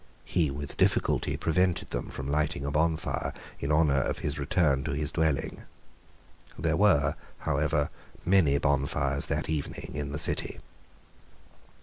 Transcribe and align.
He 0.25 0.49
with 0.49 0.77
difficulty 0.77 1.37
prevented 1.37 1.91
them 1.91 2.09
from 2.09 2.27
lighting 2.27 2.65
a 2.65 2.71
bonfire 2.71 3.33
in 3.59 3.71
honour 3.71 4.01
of 4.01 4.17
his 4.17 4.39
return 4.39 4.83
to 4.85 4.93
his 4.93 5.11
dwelling. 5.11 5.61
There 6.57 6.75
were, 6.75 7.13
however, 7.37 7.91
many 8.25 8.57
bonfires 8.57 9.27
that 9.27 9.47
evening 9.47 9.91
in 9.93 10.11
the 10.11 10.17
City. 10.17 10.59